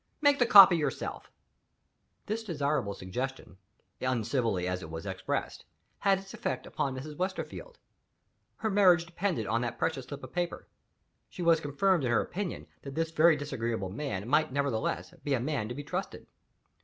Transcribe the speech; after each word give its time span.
Make 0.19 0.39
the 0.39 0.47
copy 0.47 0.75
yourself." 0.77 1.29
This 2.25 2.43
desirable 2.43 2.95
suggestion 2.95 3.57
(uncivilly 4.01 4.67
as 4.67 4.81
it 4.81 4.89
was 4.89 5.05
expressed) 5.05 5.63
had 5.99 6.17
its 6.17 6.33
effect 6.33 6.65
upon 6.65 6.95
Mrs. 6.95 7.15
Westerfield. 7.17 7.77
Her 8.55 8.71
marriage 8.71 9.05
depended 9.05 9.45
on 9.45 9.61
that 9.61 9.77
precious 9.77 10.07
slip 10.07 10.23
of 10.23 10.33
paper. 10.33 10.67
She 11.29 11.43
was 11.43 11.59
confirmed 11.59 12.03
in 12.03 12.09
her 12.09 12.19
opinion 12.21 12.65
that 12.81 12.95
this 12.95 13.11
very 13.11 13.35
disagreeable 13.35 13.91
man 13.91 14.27
might 14.27 14.51
nevertheless 14.51 15.13
be 15.23 15.35
a 15.35 15.39
man 15.39 15.69
to 15.69 15.75
be 15.75 15.83
trusted. 15.83 16.25